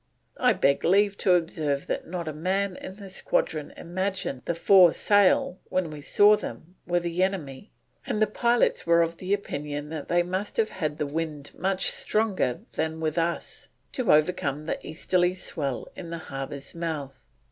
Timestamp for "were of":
8.87-9.21